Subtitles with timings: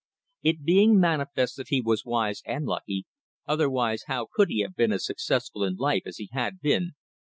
[0.41, 3.05] It being manifest that he was wise and lucky
[3.47, 6.93] otherwise how could he have been as successful in life as he had been?